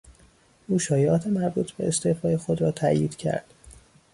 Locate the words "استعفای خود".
1.87-2.61